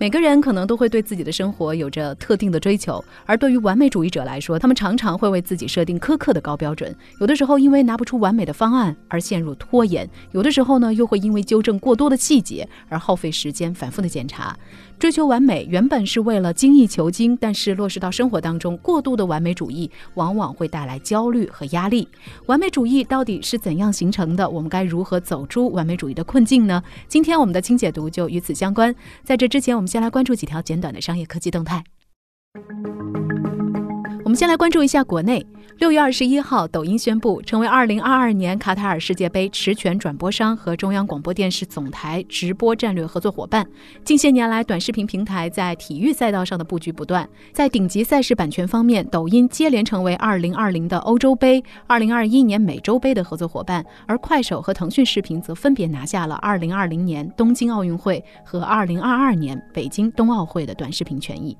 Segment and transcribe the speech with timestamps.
[0.00, 6.94] 每个人可能都会对自己的生活有着特定的追求，而对于完美主义者来说，他们常常会为自己设定苛刻的高标准。
[7.20, 14.56] 有的时候因为拿不出完美的方案而陷入拖延；有的时候呢，又会因为纠正过多的细节而耗费时间反复的检查。
[14.98, 22.08] 追求完美原本是为了精益求精，但是落实到生活当中，过度的完美主义往往会带来焦虑和压力。
[22.46, 24.48] 完美主义到底是怎样形成的？
[24.48, 26.82] 我们该如何走出完美主义的困境呢？
[27.06, 28.92] 今天我们的清解读就与此相关。
[29.22, 31.84] 在这之前，我们先来关注几条简短的商业科技动态。
[34.28, 35.42] 我们先来关注一下国内。
[35.78, 43.66] 六月二十一号，抖音宣布成为二零二二年卡塔尔世界杯持权转播商和中央广播电视总台直播战略合作伙伴。
[44.04, 47.26] 近些年来，短视频平台在体育赛道上的布局不断。
[47.54, 61.56] 在顶级赛事版权方面，抖音接连成为二零二零的欧洲杯、二零二一年美洲杯的合作伙伴，而快手和腾讯视频则分别拿下了二零二零年东京奥运会和二零二二年北京冬奥会的短视频权益。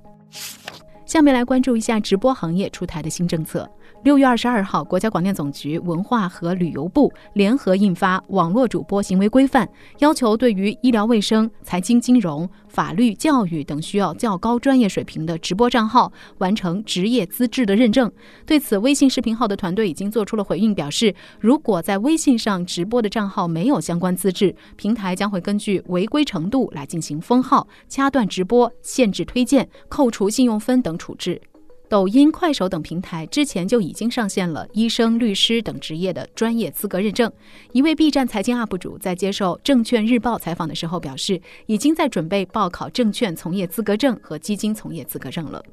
[1.09, 3.67] 下面来关注一下直播行业出台的新政策。
[4.05, 9.67] 六月二十二号，国家广电总局、文化和旅游部联合印发《网络主播行为规范》，
[10.01, 18.13] 要求对于医疗卫生、财经金融、法律、教育等需要较高专业水平的直播账号完成职业资质的认证。
[18.45, 31.41] 对此，微信视频号的团队已经做出了回应，表示如果在微信上直播的账号没有相关资质，平台将会根据违规程度来进行封号、掐断直播、限制推荐、扣除信用分等处置。
[31.89, 37.33] 抖音、快手等平台之前就已经上线了医生、律师等职业的专业资格认证。
[37.73, 45.65] 一位 B 站财经 UP 主在接受证券日报采访的时候表示，已经在准备报考证券从业资格证和基金从业资格证了。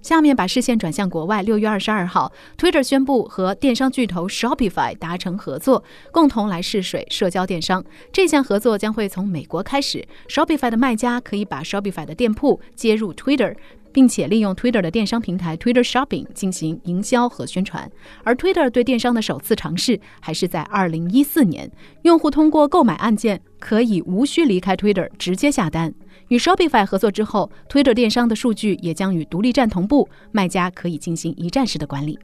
[0.00, 1.42] 下面把视线转向国外。
[1.42, 5.82] 六月二十二号，Twitter 宣布和电商巨头 Shopify 达成合作，
[6.12, 7.82] 共同来试水社交电商。
[8.12, 13.56] 这项合作将会从美国开始，Shopify 的卖家可以把 Shopify 的店铺接入 Twitter。
[13.94, 17.88] 并且利用 Twitter 的电商平台 Twitter Shopping 进行营销和宣传，
[18.24, 21.70] 而 Twitter 对电商的首次尝试还是在2014年，
[22.02, 25.94] 用户通过购买按键可以无需离开 Twitter 直接下单。
[26.28, 32.18] 与 Shopify 合作之后，Twitter 电商的数据也将与独立站同步，卖家可以进行一站式的管理。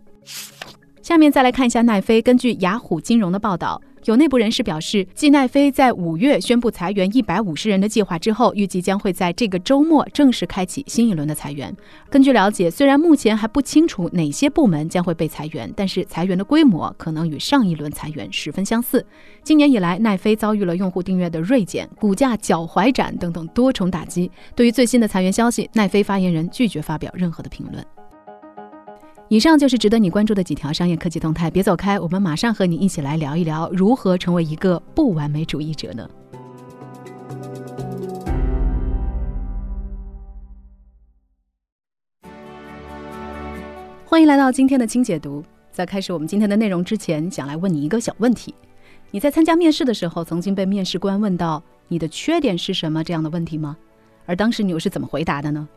[1.00, 3.80] 下面再来看一下奈飞，根据雅虎金融的报道。
[4.10, 11.72] 有内部人士表示，继奈飞在五月宣布裁员一百五十人的计划之后，预计将会在这个周末正式开启新一轮的裁员。
[12.10, 19.06] 根据了解，虽然目前还不清楚哪些部门将会被裁员，但是裁员的规模可能与上一轮裁员十分相似。
[19.44, 24.28] 今年以来，奈飞遭遇了用户订阅的锐减、股价脚踝斩等等多重打击。
[24.56, 27.86] 对于最新的裁员消息，奈飞发言人拒绝发表任何的评论。
[29.30, 36.10] 以上就是值得你关注的几条商业科技动态，别走开，我们马上和你一起来聊一聊如何成为一个不完美主义者呢？
[44.04, 45.44] 欢迎来到今天的轻解读。
[45.70, 48.52] 在开始我们今天的内容之前，想来问你一个小问题：
[49.12, 53.76] 你在参加面试的时候，曾经被面试官问到你的缺点是什么这样的问题吗？
[54.26, 55.68] 而当时你又是怎么回答的呢？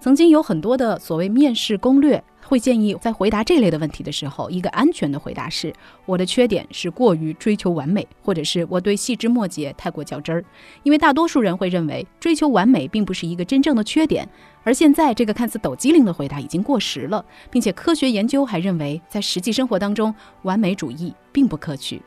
[0.00, 2.24] 曾经有很多的所谓面试攻略。
[2.46, 5.72] 会建议在回答这类的问题的时候，一个安全的回答是：
[6.06, 10.44] 我的缺点是过于追求完美，或者是我对细枝末节太过较真儿。
[10.82, 14.28] 因为大多数人会认为追求完美并不是一个真正的缺点，
[14.64, 22.02] 而现在这个看似抖机灵的回答已经过时了，并且科学研究还认为，在实际生活当中，完美主义并不可取。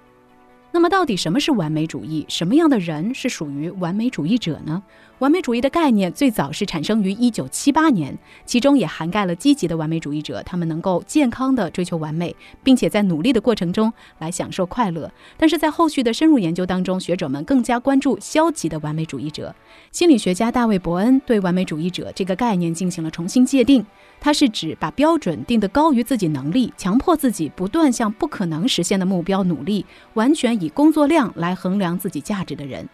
[0.76, 2.26] 那么，到底什么是完美主义？
[2.28, 4.82] 什么样的人是属于完美主义者呢？
[5.20, 15.10] 完美主义的概念最早是产生于一九七八年，其中也涵盖了积极的完美主义者，他们能够健康的追求完美，并且在努力的过程中来享受快乐。
[15.38, 19.56] 但是在后续的深入研究当中，学者们更加关注消极的完美主义者。
[19.92, 23.86] 心理学家大卫·伯恩对完美主义者这个概念进行了重新界定，
[24.24, 32.88] 它是指把标准定得高于自己能力，强迫自己不断向不可能实现的目标努力，完全以工作量来衡量自己价值的人。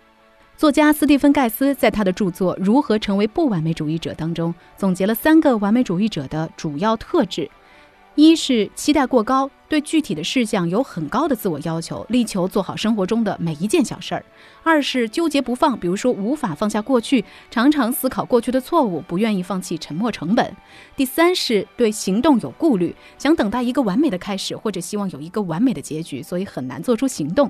[0.57, 7.47] 作家斯蒂芬·盖斯在他的著作《如何成为不完美主义者》当中，总结了三个完美主义者的主要特质：
[8.21, 14.21] 一是期待过高，对具体的事项有很高的自我要求，力求做好生活中的每一件小事儿；
[14.61, 20.45] 二是纠结不放，比如说无法放下过去，常常思考过去的错误，不愿意放弃沉没成本；
[20.97, 27.49] 第三是对行动有顾虑，想等待一个完美的开始，或者希望有一个完美的结局，所以很难做出行动。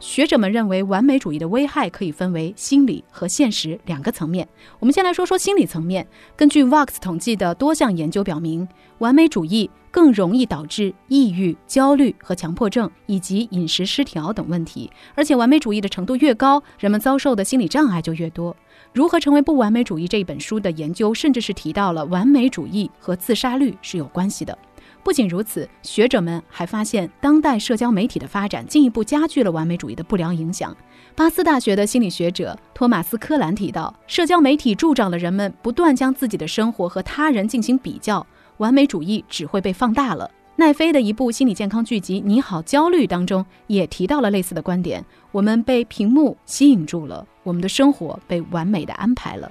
[0.00, 4.46] 学者们认为，完美主义的危害可以分为心理和现实两个层面。
[4.78, 6.06] 我们先来说说心理层面。
[6.36, 8.66] 根据 Vox 统计的多项研究表明，
[8.98, 14.88] 完美主义更容易导致抑郁、焦虑和强迫症，以及饮食失调等问题。
[15.16, 18.54] 而且，完美主义的程度越高，人们遭受的心理障碍就越多。
[18.92, 24.56] 如何成为不完美主义这一本书的研究，甚至是提到了完美主义和自杀率是有关系的。
[25.02, 30.76] 不仅如此，学者们还发现，当代社交媒体的发展进一步加剧了完美主义的不良影响。
[31.14, 38.24] 巴斯大学的心理学者托马斯·科兰提到，社交媒体助长了人们不断将自己的生活和他人进行比较，
[38.58, 40.30] 完美主义只会被放大了。
[40.56, 49.50] 奈飞的一部心理健康剧集《你好，焦虑》当中也提到了类似的观点：我们被屏幕吸引住了，我们的生活被完美的安排了。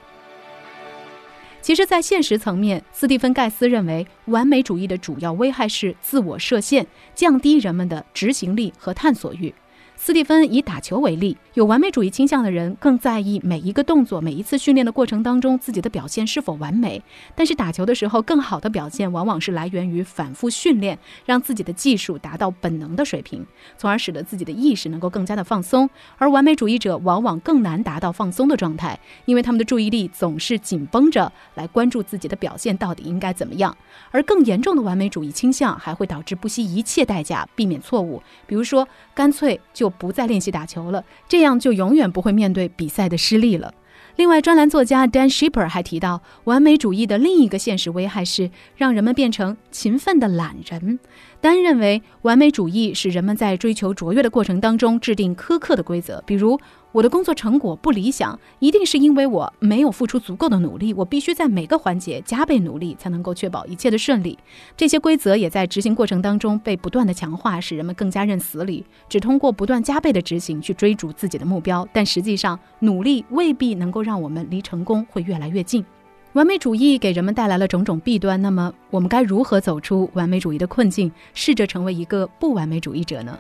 [1.67, 9.53] 其实，在现实层面，斯蒂芬·盖斯认为，完美主义的主要危害是自我设限，降低人们的执行力和探索欲。
[9.99, 17.01] 斯蒂芬以打球为例，有完美主义倾向的人更在意每一个动作、每一次训练的过程当中自己的表现是否完美。
[17.33, 23.43] 但是打球的时候，更好的表现往往是来源于反复训练，让自己的技术达到本能的水平，
[23.75, 25.89] 从而使得自己的意识能够更加的放松。
[26.19, 33.75] 而完美主义者往往更难达到放松的状态，因为他们的注意力总是紧绷着来关注自己的表现到底应该怎么样。
[34.11, 39.86] 而更严重的完美主义倾向还会导致不惜一切代价避免错误，比如说干脆就。
[39.89, 43.73] 不再练习打球了，这样就永远不会面对比赛的失利了。
[44.15, 50.99] 另外，专栏作家 Dan Shipper 还提到，完美主义的另一个现实危害是让人们变成勤奋的懒人。
[51.39, 56.59] 丹认为，完美主义使人们在追求卓越的过程当中制定苛刻的规则，比如。
[56.93, 60.93] 我的工作成果不理想，一定是因为我没有付出足够的努力。
[60.93, 64.37] 我必须在每个环节加倍努力，才能够确保一切的顺利。
[64.75, 71.87] 这些规则也在执行过程当中被不断的强化，使人们更加认死理，只通过不断加倍的执行去追逐自己的目标。
[71.93, 75.85] 但实际上，努力未必能够让我们离成功会越来越近。
[76.33, 83.37] 完美主义给人们带来了种种弊端，那么我们该如何走出完美主义的困境，试着成为一个不完美主义者呢？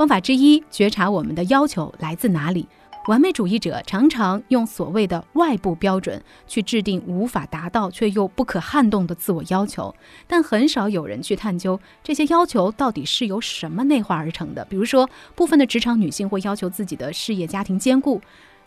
[0.00, 2.66] 方法之一，觉察我们的要求来自哪里。
[3.06, 9.94] 完美主义者常常用所谓的外部标准去制定无法达到却又不可撼动的自我要求，
[10.26, 14.64] 但很少有人去探究这些要求到底是由什么内化而成的。
[14.70, 18.22] 比如说，部分的职场女性会要求自己的事业家庭兼顾。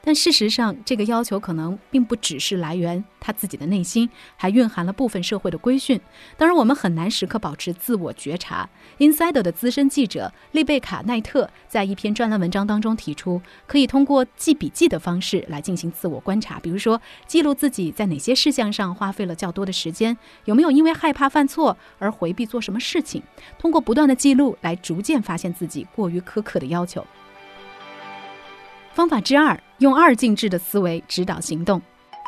[0.05, 5.97] 但事实上，这个要求可能并不只是来源他自己的内心，还蕴含了部分社会的规训。
[6.35, 8.69] 当然，我们很难时刻保持自我觉察。
[8.99, 23.23] Insider 的资深记者丽贝卡·奈特在一篇专栏文章当中提出，可以通过记笔记的方式来进行自我观察，比如说记录自己在哪些事项上花费了较多的时间，有没有因为害怕犯错而回避做什么事情。
[23.57, 27.05] 通过不断的记录来逐渐发现自己过于苛刻的要求。
[28.93, 31.81] 方法之二，用二进制的思维指导行动。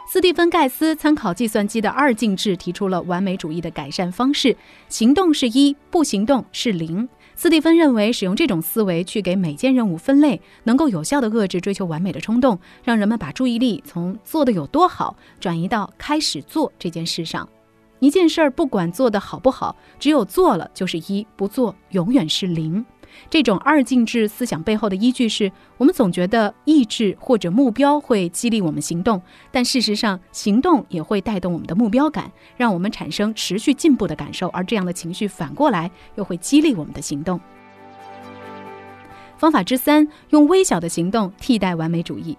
[0.08, 4.56] 斯蒂芬·盖斯参考计算机的二进制，提出了完美主义的改善方式：
[4.90, 7.08] 行动是一，不行动是零。
[7.36, 17.48] 斯蒂芬认为，使用这种思维去给每件任务分类，能够有效地遏制追求完美的冲动，让人们把注意力从做得有多好转移到开始做这件事上。
[18.00, 22.84] 一件事儿不管做得好不好，只有做了就是一，不做永远是零。
[23.30, 37.40] 这种二进制思想背后的依据是，我们总觉得意志或者目标会激励我们行动，但事实上，行动也会带动我们的目标感，让我们产生持续进步的感受，而这样的情绪反过来又会激励我们的行动。
[39.38, 42.38] 方法之三，用微小的行动替代完美主义。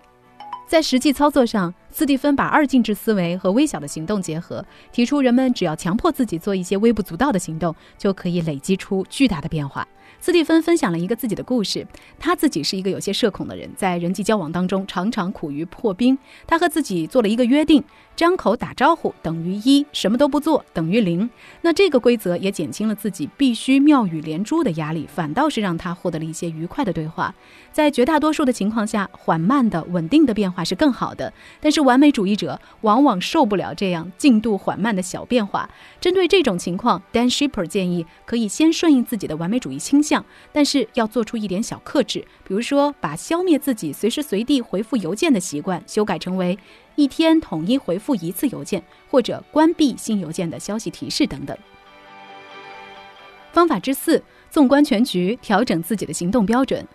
[0.66, 4.62] 在实际操作上，斯蒂芬把二进制思维和微小的行动结合，
[4.92, 9.88] 提出人们只要强迫自己做一些微不足道的行动，就可以累积出巨大的变化。
[10.20, 11.86] 斯蒂芬分享了一个自己的故事。
[12.18, 16.16] 他自己是一个有些社恐的人，在人际交往当中常常苦于破冰。
[16.46, 17.82] 他和自己做了一个约定：
[18.14, 21.28] 张口打招呼等于一，什么都不做等于零。
[21.62, 27.34] 那这个规则也减轻了自己必须妙语连珠的压力，反倒是让他获得了一些愉快的对话。
[27.72, 31.32] 在绝大多数的情况下，缓慢的、稳定的变化是更好的。
[31.60, 35.70] 但是完美主义者往往受不了这样进度缓慢的小变化。
[35.98, 40.22] 针对这种情况，Dan Shipper 建议可以先顺应自己的完美主义倾向。
[40.52, 46.58] 但是要做出一点小克制，比如说把消灭自己随时随地回复邮件的习惯修改成为
[46.96, 51.56] 一天统一回复一次邮件，或者关闭新邮件的消息提示等等。
[53.52, 56.86] 方法之四：纵观全局，调整自己的行动标准。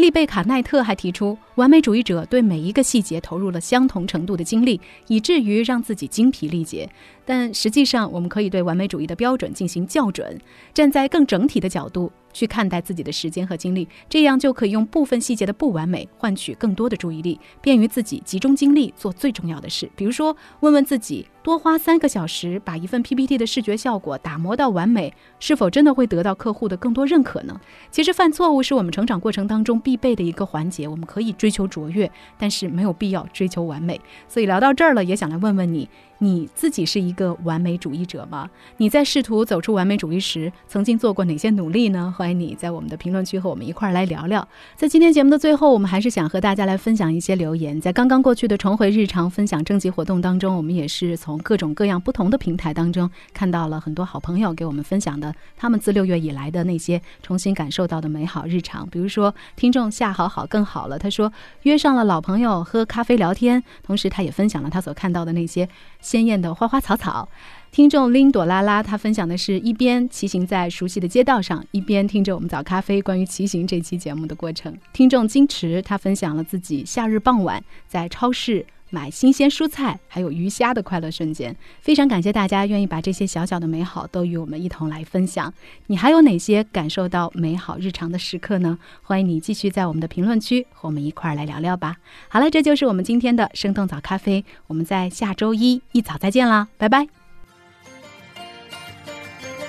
[0.00, 6.88] 利贝卡奈特还提出，完美主义者对每一个细节投入了相同程度的精力，以至于让自己精疲力竭。
[7.24, 10.40] 但实际上，我们可以对完美主义的标准进行校准，
[10.72, 12.10] 站在更整体的角度。
[12.32, 19.90] 去看待自己的时间和精力，这样就可以用部分细节的不完美换取更多的注意力，便于自己集中精力做最重要的事。
[19.96, 27.60] 比如说，问问自己，多花三个小时把一份 PPT 的视觉效果打磨到完美，是否真的会得到客户的更多认可呢？
[27.90, 30.86] 其实，犯错误是我们成长过程当中必备的一个环节。
[30.86, 34.00] 我们可以追求卓越，但是没有必要追求完美。
[34.28, 35.88] 所以聊到这儿了，也想来问问你。
[36.22, 38.48] 你自己是一个完美主义者吗？
[38.76, 42.12] 你在试图走出完美主义时，曾经做过哪些努力呢？
[42.14, 44.46] 欢迎你在我们的评论区和我们一块儿来聊聊。
[44.76, 47.80] 在今天节目的最后，我们还是想和大家来分享一些留言。
[47.80, 58.86] 在刚刚过去的重回日常分享征集活动当中，我们也是从各种各样不同的平台当中看到了很多好朋友给我们分享的他们自六月以来的那些重新感受到的美好日常。
[58.90, 65.66] 比如说，听众夏好好更好了，他说约上了老朋友喝咖啡聊天，同时他也分享了他所看到的那些。
[66.10, 67.28] 鲜艳的花花草草，
[67.70, 74.76] 听众林朵拉拉，她分享的是一边骑行在熟悉的街道上，一边听着我们早咖啡关于骑行这期节目的过程。
[74.92, 78.66] 听众金池，他分享了自己夏日傍晚在超市。
[78.90, 85.52] 买新鲜蔬菜，还有鱼虾的快乐瞬间，非常感谢大家愿意把这些小小的美好都与我们一同来分享。
[85.86, 88.78] 你还有哪些感受到美好日常的时刻呢？
[89.02, 91.96] 欢迎你继续在我们的评论区和我们一块儿来聊聊吧。
[92.28, 97.06] 好了，这就是我们今天的生动早咖啡，我们在下周一一早再见啦，拜拜。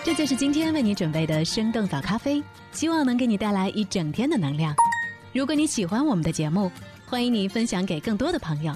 [0.03, 4.75] 这就是今天为你准备的生动早咖啡，希望能给你带来一整天的能量。
[5.31, 6.71] 如果你喜欢我们的节目，
[7.05, 8.75] 欢迎你分享给更多的朋友。